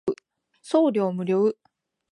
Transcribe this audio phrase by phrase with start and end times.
[0.63, 1.53] 送料無料